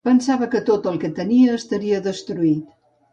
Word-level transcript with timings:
Pensava 0.07 0.45
que 0.53 0.61
tot 0.69 0.87
el 0.91 0.95
que 1.03 1.11
tenia 1.19 1.57
estaria 1.57 1.99
destruït. 2.09 2.73